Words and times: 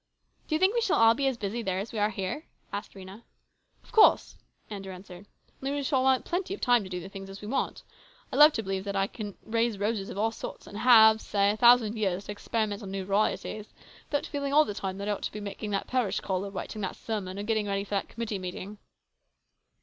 "Do 0.47 0.55
you 0.55 0.59
think 0.59 0.73
we 0.73 0.81
shall 0.81 0.97
all 0.97 1.13
be 1.13 1.27
as 1.27 1.37
busy 1.37 1.61
there 1.61 1.77
as 1.77 1.93
we 1.93 1.99
are 1.99 2.09
here?" 2.09 2.47
asked 2.73 2.95
Rhena." 2.95 3.21
Of 3.83 3.91
course," 3.91 4.35
Andrew 4.67 4.91
answered." 4.91 5.27
Only 5.61 5.75
we 5.75 5.83
shall 5.83 6.07
have 6.07 6.25
plenty 6.25 6.55
of 6.55 6.59
time 6.61 6.83
to 6.83 6.89
do 6.89 7.07
things 7.07 7.29
as 7.29 7.39
we 7.39 7.47
want. 7.47 7.83
I 8.33 8.35
love 8.35 8.51
to 8.53 8.63
believe 8.63 8.83
that 8.85 8.95
I 8.95 9.05
can 9.05 9.37
raise 9.45 9.77
roses 9.77 10.09
of 10.09 10.17
all 10.17 10.31
sorts 10.31 10.65
and 10.65 10.79
have, 10.79 11.21
say, 11.21 11.51
a 11.51 11.55
thousand 11.57 11.97
years 11.97 12.25
to 12.25 12.31
experiment 12.31 12.81
on 12.81 12.89
new 12.89 13.05
varieties, 13.05 13.75
without 14.09 14.25
feeling 14.25 14.51
all 14.53 14.65
the 14.65 14.73
time 14.73 14.97
that 14.97 15.07
I 15.07 15.11
ought 15.11 15.21
to 15.21 15.31
be 15.31 15.39
making 15.39 15.69
that 15.69 15.85
parish 15.85 16.19
call 16.19 16.47
or 16.47 16.49
writing 16.49 16.81
that 16.81 16.95
sermon 16.95 17.37
or 17.37 17.43
getting 17.43 17.67
ready 17.67 17.83
for 17.83 17.91
that 17.91 18.09
committee 18.09 18.39
meeting." 18.39 18.79